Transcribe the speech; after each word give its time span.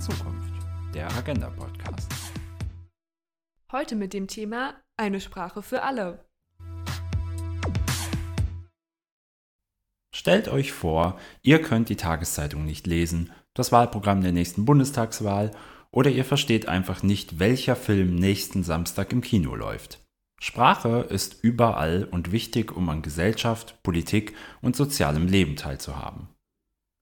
Zukunft, 0.00 0.54
der 0.94 1.14
Agenda 1.14 1.50
Podcast. 1.50 2.10
Heute 3.70 3.96
mit 3.96 4.14
dem 4.14 4.28
Thema 4.28 4.74
Eine 4.96 5.20
Sprache 5.20 5.62
für 5.62 5.82
alle. 5.82 6.24
Stellt 10.14 10.48
euch 10.48 10.72
vor, 10.72 11.18
ihr 11.42 11.60
könnt 11.60 11.90
die 11.90 11.96
Tageszeitung 11.96 12.64
nicht 12.64 12.86
lesen, 12.86 13.30
das 13.52 13.72
Wahlprogramm 13.72 14.22
der 14.22 14.32
nächsten 14.32 14.64
Bundestagswahl 14.64 15.50
oder 15.90 16.08
ihr 16.10 16.24
versteht 16.24 16.66
einfach 16.66 17.02
nicht, 17.02 17.38
welcher 17.38 17.76
Film 17.76 18.14
nächsten 18.14 18.62
Samstag 18.62 19.12
im 19.12 19.20
Kino 19.20 19.54
läuft. 19.54 19.98
Sprache 20.40 21.06
ist 21.10 21.44
überall 21.44 22.04
und 22.10 22.32
wichtig, 22.32 22.74
um 22.74 22.88
an 22.88 23.02
Gesellschaft, 23.02 23.82
Politik 23.82 24.34
und 24.62 24.76
sozialem 24.76 25.26
Leben 25.26 25.56
teilzuhaben. 25.56 26.28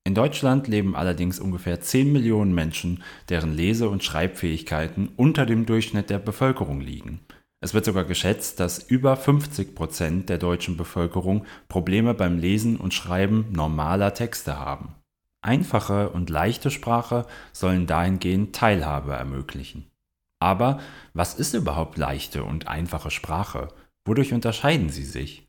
In 0.08 0.14
Deutschland 0.14 0.68
leben 0.68 0.96
allerdings 0.96 1.38
ungefähr 1.38 1.82
10 1.82 2.10
Millionen 2.10 2.54
Menschen, 2.54 3.02
deren 3.28 3.54
Lese- 3.54 3.90
und 3.90 4.02
Schreibfähigkeiten 4.02 5.10
unter 5.16 5.44
dem 5.44 5.66
Durchschnitt 5.66 6.08
der 6.08 6.18
Bevölkerung 6.18 6.80
liegen. 6.80 7.20
Es 7.60 7.74
wird 7.74 7.84
sogar 7.84 8.04
geschätzt, 8.04 8.58
dass 8.58 8.78
über 8.78 9.18
50 9.18 9.74
Prozent 9.74 10.30
der 10.30 10.38
deutschen 10.38 10.78
Bevölkerung 10.78 11.44
Probleme 11.68 12.14
beim 12.14 12.38
Lesen 12.38 12.78
und 12.78 12.94
Schreiben 12.94 13.48
normaler 13.52 14.14
Texte 14.14 14.58
haben. 14.58 14.94
Einfache 15.42 16.08
und 16.08 16.30
leichte 16.30 16.70
Sprache 16.70 17.26
sollen 17.52 17.86
dahingehend 17.86 18.56
Teilhabe 18.56 19.12
ermöglichen. 19.12 19.90
Aber 20.38 20.80
was 21.12 21.34
ist 21.34 21.52
überhaupt 21.52 21.98
leichte 21.98 22.44
und 22.44 22.66
einfache 22.66 23.10
Sprache? 23.10 23.68
Wodurch 24.06 24.32
unterscheiden 24.32 24.88
sie 24.88 25.04
sich? 25.04 25.47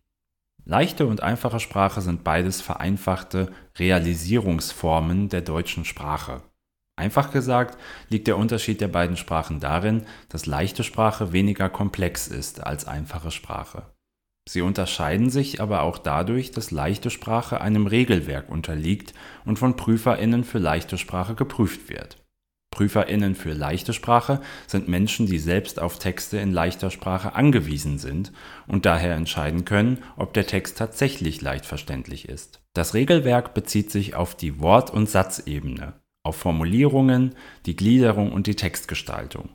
Leichte 0.66 1.08
und 1.08 1.23
einfache 1.23 1.59
Sprache 1.59 2.02
sind 2.02 2.23
beides 2.23 2.62
vereinfachte 2.62 3.52
Realisierungsformen 3.77 5.29
der 5.29 5.41
deutschen 5.41 5.85
Sprache. 5.85 6.41
Einfach 6.96 7.32
gesagt 7.32 7.79
liegt 8.10 8.27
der 8.27 8.38
Unterschied 8.38 8.82
der 8.82 8.90
beiden 8.90 9.16
Sprachen 9.16 9.62
darin, 9.62 10.05
dass 10.27 10.46
leichte 10.46 10.84
Sprache 10.84 11.32
weniger 11.32 11.70
komplex 11.70 12.27
ist 12.27 12.62
als 12.62 12.85
einfache 12.85 13.32
Sprache. 13.32 13.84
Sie 14.49 14.62
unterscheiden 14.62 15.29
sich 15.29 15.62
aber 15.62 15.84
auch 15.84 15.98
dadurch, 15.98 16.51
dass 16.51 16.71
leichte 16.71 17.10
Sprache 17.10 17.62
einem 17.62 17.88
Regelwerk 17.88 18.49
unterliegt 18.49 19.13
und 19.46 19.60
von 19.60 19.76
Prüferinnen 19.76 20.44
für 20.44 20.57
leichte 20.57 20.98
Sprache 20.98 21.35
geprüft 21.35 21.88
wird. 21.88 22.18
Prüferinnen 22.80 23.35
für 23.35 23.52
leichte 23.52 23.91
Sprache 23.91 24.40
sind 24.66 24.88
Menschen, 24.88 25.26
die 25.26 25.38
selbst 25.38 25.82
auf 25.82 25.99
Texte 25.99 26.38
in 26.38 26.54
leichter 26.54 26.91
Sprache 26.91 27.35
angewiesen 27.35 27.98
sind 27.98 28.32
und 28.68 28.85
daher 28.85 29.16
entscheiden 29.16 29.66
können, 29.66 29.98
ob 30.16 30.34
der 30.34 30.48
Text 30.48 30.77
tatsächlich 30.77 31.41
leicht 31.41 31.66
verständlich 31.66 32.30
ist. 32.30 32.62
Das 32.74 32.94
Regelwerk 32.94 33.54
bezieht 33.54 33.91
sich 33.91 34.16
auf 34.16 34.34
die 34.34 34.62
Wort- 34.62 34.91
und 34.91 35.10
Satzebene 35.10 36.00
auf 36.24 36.38
Formulierungen, 36.38 37.35
die 37.66 37.76
Gliederung 37.76 38.32
und 38.32 38.48
die 38.48 38.55
Textgestaltung. 38.55 39.50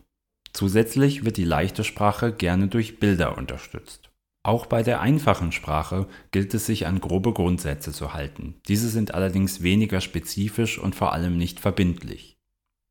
Zusätzlich 0.52 1.25
wird 1.25 1.39
die 1.39 1.45
leichte 1.45 1.83
Sprache 1.83 2.30
gerne 2.30 2.69
durch 2.69 3.00
Bilder 3.00 3.39
unterstützt. 3.39 4.11
Auch 4.42 4.67
bei 4.67 4.83
der 4.83 5.00
einfachen 5.00 5.50
Sprache 5.50 6.08
gilt 6.30 6.52
es 6.52 6.67
sich 6.67 6.86
an 6.86 7.00
grobe 7.00 7.33
Grundsätze 7.33 7.91
zu 7.91 8.12
halten. 8.12 8.56
Diese 8.69 8.91
sind 8.91 9.14
allerdings 9.14 9.62
weniger 9.62 10.02
spezifisch 10.02 10.78
und 10.78 10.95
vor 10.95 11.14
allem 11.14 11.39
nicht 11.39 11.61
verbindlich. 11.61 12.33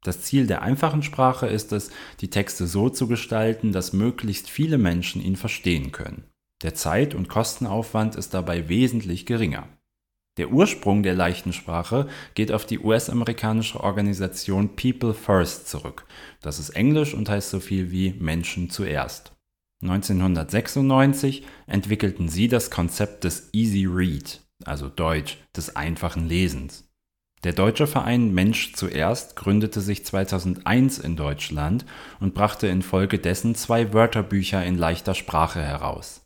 Das 0.04 0.22
Ziel 0.22 0.48
der 0.48 0.62
einfachen 0.62 1.02
Sprache 1.02 1.48
ist 1.48 1.72
es, 1.72 1.90
die 2.20 2.30
Texte 2.30 2.68
so 2.68 2.90
zu 2.90 3.08
gestalten, 3.08 3.72
dass 3.72 3.94
möglichst 3.94 4.50
viele 4.50 4.78
Menschen 4.78 5.22
ihn 5.22 5.38
verstehen 5.38 5.92
können. 5.92 6.26
Der 6.62 6.76
Zeit- 6.76 7.16
und 7.16 7.30
Kostenaufwand 7.30 8.16
ist 8.16 8.34
dabei 8.34 8.70
wesentlich 8.70 9.26
geringer. 9.26 9.68
Der 10.38 10.52
Ursprung 10.52 11.04
der 11.04 11.14
leichten 11.14 11.54
Sprache 11.54 12.08
geht 12.34 12.52
auf 12.52 12.66
die 12.66 12.80
US-amerikanische 12.80 13.80
Organisation 13.80 14.76
People 14.76 15.14
First 15.14 15.70
zurück. 15.70 16.06
Das 16.42 16.58
ist 16.58 16.72
Englisch 16.72 17.14
und 17.14 17.30
heißt 17.30 17.52
so 17.52 17.60
viel 17.60 17.92
wie 17.92 18.14
Menschen 18.20 18.70
zuerst. 18.70 19.34
1996 19.84 21.44
entwickelten 21.68 22.30
sie 22.30 22.48
das 22.48 22.72
Konzept 22.72 23.26
des 23.26 23.50
Easy 23.54 23.86
Read, 23.86 24.42
also 24.66 24.90
Deutsch, 24.90 25.38
des 25.56 25.76
einfachen 25.76 26.28
Lesens. 26.28 26.90
Der 27.44 27.52
deutsche 27.52 27.88
Verein 27.88 28.34
Mensch 28.34 28.72
zuerst 28.74 29.36
gründete 29.36 29.82
sich 29.82 30.06
2001 30.06 31.00
in 31.00 31.18
Deutschland 31.18 31.86
und 32.22 32.34
brachte 32.34 32.68
infolgedessen 32.68 33.54
zwei 33.54 33.92
Wörterbücher 33.92 34.64
in 34.64 34.78
leichter 34.78 35.14
Sprache 35.14 35.62
heraus. 35.62 36.22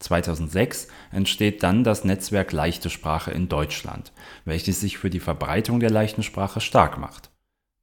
2006 0.00 0.88
entsteht 1.12 1.62
dann 1.62 1.84
das 1.84 2.04
Netzwerk 2.04 2.50
Leichte 2.52 2.90
Sprache 2.90 3.30
in 3.30 3.48
Deutschland, 3.48 4.12
welches 4.44 4.80
sich 4.80 4.98
für 4.98 5.10
die 5.10 5.20
Verbreitung 5.20 5.78
der 5.78 5.90
leichten 5.90 6.24
Sprache 6.24 6.60
stark 6.60 6.98
macht. 6.98 7.30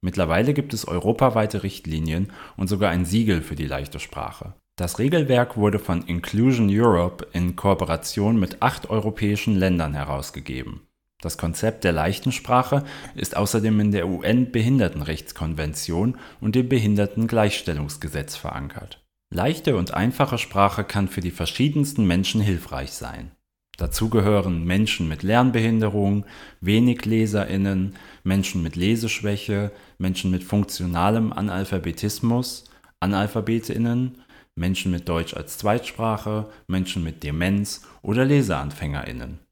Mittlerweile 0.02 0.52
gibt 0.52 0.74
es 0.74 0.86
europaweite 0.86 1.62
Richtlinien 1.62 2.30
und 2.58 2.68
sogar 2.68 2.90
ein 2.90 3.06
Siegel 3.06 3.40
für 3.40 3.56
die 3.56 3.66
leichte 3.66 4.00
Sprache. 4.00 4.54
Das 4.76 4.98
Regelwerk 4.98 5.56
wurde 5.56 5.78
von 5.78 6.02
Inclusion 6.02 6.68
Europe 6.70 7.26
in 7.32 7.56
Kooperation 7.56 8.38
mit 8.38 8.60
acht 8.60 8.90
europäischen 8.90 9.56
Ländern 9.56 9.94
herausgegeben. 9.94 10.82
Das 11.26 11.36
Konzept 11.38 11.82
der 11.82 11.90
leichten 11.90 12.30
Sprache 12.30 12.84
ist 13.16 13.36
außerdem 13.36 13.80
in 13.80 13.90
der 13.90 14.06
UN-Behindertenrechtskonvention 14.06 16.18
und 16.40 16.54
dem 16.54 16.68
Behindertengleichstellungsgesetz 16.68 18.36
verankert. 18.36 19.04
Leichte 19.34 19.76
und 19.76 19.92
einfache 19.92 20.38
Sprache 20.38 20.84
kann 20.84 21.08
für 21.08 21.22
die 21.22 21.32
verschiedensten 21.32 22.06
Menschen 22.06 22.40
hilfreich 22.40 22.92
sein. 22.92 23.32
Dazu 23.76 24.08
gehören 24.08 24.62
Menschen 24.62 25.08
mit 25.08 25.24
Lernbehinderung, 25.24 26.26
wenig 26.60 27.04
Leserinnen, 27.04 27.96
Menschen 28.22 28.62
mit 28.62 28.76
Leseschwäche, 28.76 29.72
Menschen 29.98 30.30
mit 30.30 30.44
funktionalem 30.44 31.32
Analphabetismus, 31.32 32.66
Analphabetinnen, 33.00 34.18
Menschen 34.54 34.92
mit 34.92 35.08
Deutsch 35.08 35.34
als 35.34 35.58
Zweitsprache, 35.58 36.48
Menschen 36.68 37.02
mit 37.02 37.24
Demenz 37.24 37.82
oder 38.02 38.24
Leseanfängerinnen. 38.24 39.44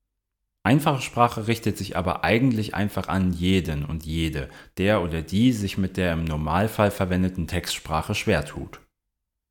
Einfache 0.66 1.02
Sprache 1.02 1.46
richtet 1.46 1.76
sich 1.76 1.94
aber 1.94 2.24
eigentlich 2.24 2.74
einfach 2.74 3.08
an 3.08 3.34
jeden 3.34 3.84
und 3.84 4.06
jede, 4.06 4.48
der 4.78 5.02
oder 5.02 5.20
die 5.20 5.52
sich 5.52 5.76
mit 5.76 5.98
der 5.98 6.14
im 6.14 6.24
Normalfall 6.24 6.90
verwendeten 6.90 7.46
Textsprache 7.46 8.14
schwer 8.14 8.46
tut. 8.46 8.80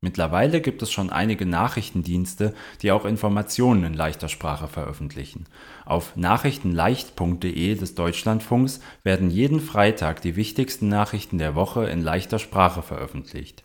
Mittlerweile 0.02 0.60
gibt 0.60 0.82
es 0.82 0.90
schon 0.90 1.10
einige 1.10 1.46
Nachrichtendienste, 1.46 2.52
die 2.82 2.90
auch 2.90 3.04
Informationen 3.04 3.84
in 3.84 3.94
leichter 3.94 4.28
Sprache 4.28 4.66
veröffentlichen. 4.66 5.46
Auf 5.86 6.16
nachrichtenleicht.de 6.16 7.76
des 7.76 7.94
Deutschlandfunks 7.94 8.80
werden 9.04 9.30
jeden 9.30 9.60
Freitag 9.60 10.20
die 10.20 10.34
wichtigsten 10.34 10.88
Nachrichten 10.88 11.38
der 11.38 11.54
Woche 11.54 11.86
in 11.86 12.02
leichter 12.02 12.40
Sprache 12.40 12.82
veröffentlicht. 12.82 13.64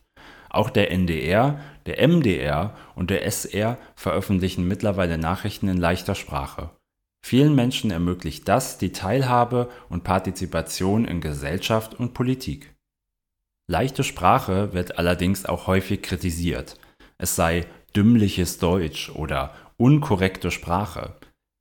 Auch 0.50 0.70
der 0.70 0.92
NDR, 0.92 1.60
der 1.88 2.08
MDR 2.08 2.76
und 2.96 3.10
der 3.10 3.26
SR 3.26 3.78
veröffentlichen 3.96 4.68
mittlerweile 4.68 5.18
Nachrichten 5.18 5.68
in 5.68 5.78
leichter 5.78 6.16
Sprache. 6.16 6.70
Vielen 7.22 7.54
Menschen 7.56 7.92
ermöglicht 7.92 8.48
das 8.48 8.78
die 8.78 8.92
Teilhabe 8.92 9.70
und 9.90 10.04
Partizipation 10.04 11.06
in 11.06 11.22
Gesellschaft 11.22 11.94
und 12.00 12.14
Politik. 12.14 12.74
Leichte 13.68 14.04
Sprache 14.04 14.74
wird 14.74 14.98
allerdings 14.98 15.46
auch 15.46 15.68
häufig 15.68 16.02
kritisiert. 16.02 16.80
Es 17.18 17.36
sei 17.36 17.66
dümmliches 17.96 18.58
Deutsch 18.58 19.10
oder 19.10 19.54
unkorrekte 19.78 20.50
Sprache. 20.50 21.16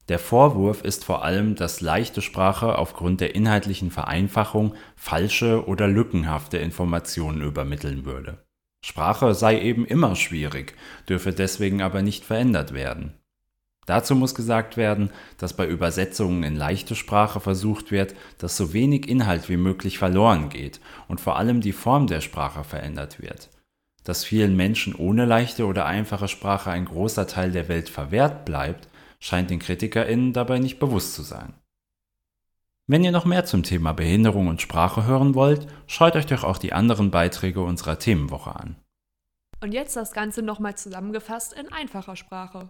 Der 0.08 0.18
Vorwurf 0.18 0.82
ist 0.82 1.04
vor 1.04 1.22
allem, 1.22 1.54
dass 1.54 1.82
leichte 1.82 2.22
Sprache 2.22 2.78
aufgrund 2.78 3.20
der 3.20 3.34
inhaltlichen 3.34 3.90
Vereinfachung 3.90 4.74
falsche 4.96 5.66
oder 5.66 5.86
lückenhafte 5.86 6.56
Informationen 6.56 7.42
übermitteln 7.42 8.06
würde. 8.06 8.42
Sprache 8.82 9.34
sei 9.34 9.60
eben 9.60 9.84
immer 9.84 10.16
schwierig, 10.16 10.74
dürfe 11.08 11.32
deswegen 11.32 11.82
aber 11.82 12.00
nicht 12.00 12.24
verändert 12.24 12.72
werden. 12.72 13.12
Dazu 13.88 14.14
muss 14.14 14.34
gesagt 14.34 14.76
werden, 14.76 15.10
dass 15.38 15.54
bei 15.54 15.66
Übersetzungen 15.66 16.42
in 16.42 16.56
leichte 16.56 16.94
Sprache 16.94 17.40
versucht 17.40 17.90
wird, 17.90 18.14
dass 18.36 18.54
so 18.54 18.74
wenig 18.74 19.08
Inhalt 19.08 19.48
wie 19.48 19.56
möglich 19.56 19.96
verloren 19.96 20.50
geht 20.50 20.78
und 21.08 21.22
vor 21.22 21.38
allem 21.38 21.62
die 21.62 21.72
Form 21.72 22.06
der 22.06 22.20
Sprache 22.20 22.64
verändert 22.64 23.22
wird. 23.22 23.48
Dass 24.04 24.26
vielen 24.26 24.56
Menschen 24.56 24.94
ohne 24.94 25.24
leichte 25.24 25.64
oder 25.64 25.86
einfache 25.86 26.28
Sprache 26.28 26.70
ein 26.70 26.84
großer 26.84 27.26
Teil 27.26 27.50
der 27.50 27.68
Welt 27.68 27.88
verwehrt 27.88 28.44
bleibt, 28.44 28.88
scheint 29.20 29.48
den 29.48 29.58
KritikerInnen 29.58 30.34
dabei 30.34 30.58
nicht 30.58 30.78
bewusst 30.78 31.14
zu 31.14 31.22
sein. 31.22 31.54
Wenn 32.86 33.04
ihr 33.04 33.12
noch 33.12 33.24
mehr 33.24 33.46
zum 33.46 33.62
Thema 33.62 33.94
Behinderung 33.94 34.48
und 34.48 34.60
Sprache 34.60 35.06
hören 35.06 35.34
wollt, 35.34 35.66
schaut 35.86 36.14
euch 36.14 36.26
doch 36.26 36.44
auch 36.44 36.58
die 36.58 36.74
anderen 36.74 37.10
Beiträge 37.10 37.62
unserer 37.62 37.98
Themenwoche 37.98 38.54
an. 38.54 38.76
Und 39.62 39.72
jetzt 39.72 39.96
das 39.96 40.12
Ganze 40.12 40.42
nochmal 40.42 40.76
zusammengefasst 40.76 41.54
in 41.54 41.72
einfacher 41.72 42.16
Sprache. 42.16 42.68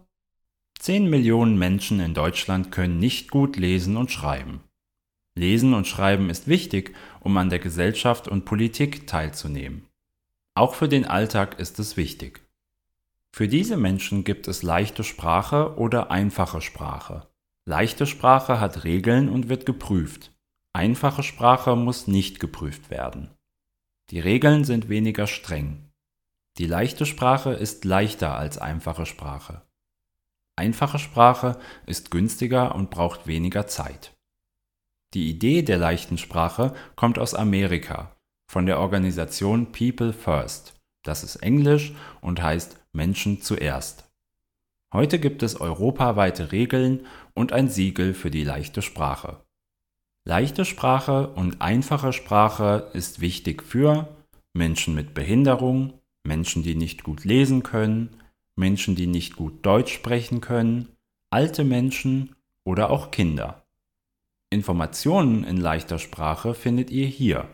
10 0.78 1.10
Millionen 1.10 1.58
Menschen 1.58 1.98
in 1.98 2.14
Deutschland 2.14 2.70
können 2.70 2.98
nicht 2.98 3.30
gut 3.30 3.56
lesen 3.56 3.96
und 3.96 4.12
schreiben. 4.12 4.60
Lesen 5.34 5.74
und 5.74 5.86
Schreiben 5.86 6.30
ist 6.30 6.48
wichtig, 6.48 6.94
um 7.20 7.36
an 7.36 7.48
der 7.48 7.58
Gesellschaft 7.58 8.28
und 8.28 8.44
Politik 8.44 9.06
teilzunehmen. 9.06 9.86
Auch 10.54 10.74
für 10.74 10.88
den 10.88 11.04
Alltag 11.04 11.58
ist 11.60 11.78
es 11.78 11.96
wichtig. 11.96 12.40
Für 13.32 13.46
diese 13.46 13.76
Menschen 13.76 14.24
gibt 14.24 14.48
es 14.48 14.62
leichte 14.62 15.04
Sprache 15.04 15.76
oder 15.76 16.10
einfache 16.10 16.60
Sprache. 16.60 17.28
Leichte 17.64 18.06
Sprache 18.06 18.58
hat 18.58 18.84
Regeln 18.84 19.28
und 19.28 19.48
wird 19.48 19.66
geprüft. 19.66 20.32
Einfache 20.72 21.22
Sprache 21.22 21.76
muss 21.76 22.06
nicht 22.06 22.40
geprüft 22.40 22.90
werden. 22.90 23.30
Die 24.10 24.20
Regeln 24.20 24.64
sind 24.64 24.88
weniger 24.88 25.26
streng. 25.26 25.90
Die 26.56 26.66
leichte 26.66 27.06
Sprache 27.06 27.52
ist 27.52 27.84
leichter 27.84 28.36
als 28.36 28.58
einfache 28.58 29.06
Sprache. 29.06 29.62
Einfache 30.58 30.98
Sprache 30.98 31.56
ist 31.86 32.10
günstiger 32.10 32.74
und 32.74 32.90
braucht 32.90 33.28
weniger 33.28 33.68
Zeit. 33.68 34.16
Die 35.14 35.30
Idee 35.30 35.62
der 35.62 35.78
leichten 35.78 36.18
Sprache 36.18 36.74
kommt 36.96 37.20
aus 37.20 37.32
Amerika, 37.32 38.16
von 38.50 38.66
der 38.66 38.80
Organisation 38.80 39.70
People 39.70 40.12
First. 40.12 40.74
Das 41.04 41.22
ist 41.22 41.36
Englisch 41.36 41.94
und 42.20 42.42
heißt 42.42 42.76
Menschen 42.92 43.40
zuerst. 43.40 44.10
Heute 44.92 45.20
gibt 45.20 45.44
es 45.44 45.60
europaweite 45.60 46.50
Regeln 46.50 47.06
und 47.34 47.52
ein 47.52 47.68
Siegel 47.68 48.12
für 48.12 48.32
die 48.32 48.42
leichte 48.42 48.82
Sprache. 48.82 49.44
Leichte 50.26 50.64
Sprache 50.64 51.28
und 51.28 51.62
einfache 51.62 52.12
Sprache 52.12 52.90
ist 52.94 53.20
wichtig 53.20 53.62
für 53.62 54.08
Menschen 54.56 54.96
mit 54.96 55.14
Behinderung, 55.14 56.00
Menschen, 56.26 56.64
die 56.64 56.74
nicht 56.74 57.04
gut 57.04 57.24
lesen 57.24 57.62
können, 57.62 58.20
Menschen, 58.58 58.96
die 58.96 59.06
nicht 59.06 59.36
gut 59.36 59.64
Deutsch 59.64 59.94
sprechen 59.94 60.40
können, 60.40 60.88
alte 61.30 61.64
Menschen 61.64 62.34
oder 62.64 62.90
auch 62.90 63.10
Kinder. 63.10 63.64
Informationen 64.50 65.44
in 65.44 65.56
leichter 65.56 65.98
Sprache 65.98 66.54
findet 66.54 66.90
ihr 66.90 67.06
hier 67.06 67.48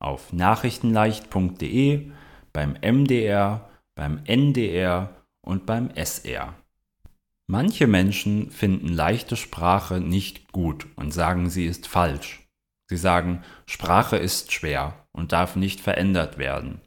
auf 0.00 0.32
nachrichtenleicht.de, 0.32 2.10
beim 2.52 2.76
MDR, 2.82 3.70
beim 3.94 4.20
NDR 4.24 5.14
und 5.42 5.66
beim 5.66 5.90
SR. 5.90 6.54
Manche 7.46 7.86
Menschen 7.86 8.50
finden 8.50 8.88
leichte 8.88 9.36
Sprache 9.36 10.00
nicht 10.00 10.52
gut 10.52 10.86
und 10.96 11.12
sagen, 11.12 11.50
sie 11.50 11.66
ist 11.66 11.86
falsch. 11.86 12.48
Sie 12.88 12.96
sagen, 12.96 13.42
Sprache 13.66 14.16
ist 14.16 14.52
schwer 14.52 15.06
und 15.12 15.32
darf 15.32 15.56
nicht 15.56 15.80
verändert 15.80 16.38
werden. 16.38 16.80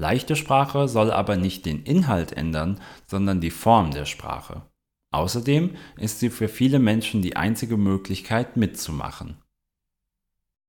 Leichte 0.00 0.36
Sprache 0.36 0.86
soll 0.86 1.10
aber 1.10 1.34
nicht 1.36 1.66
den 1.66 1.82
Inhalt 1.82 2.30
ändern, 2.32 2.80
sondern 3.06 3.40
die 3.40 3.50
Form 3.50 3.90
der 3.90 4.04
Sprache. 4.04 4.62
Außerdem 5.10 5.74
ist 5.96 6.20
sie 6.20 6.30
für 6.30 6.46
viele 6.48 6.78
Menschen 6.78 7.20
die 7.20 7.34
einzige 7.36 7.76
Möglichkeit 7.76 8.56
mitzumachen. 8.56 9.42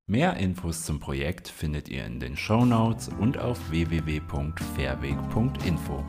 Mehr 0.07 0.37
Infos 0.37 0.83
zum 0.83 0.99
Projekt 0.99 1.47
findet 1.47 1.89
ihr 1.89 2.05
in 2.05 2.19
den 2.19 2.35
Show 2.35 2.65
Notes 2.65 3.11
und 3.19 3.37
auf 3.37 3.69
www.fairweg.info. 3.69 6.03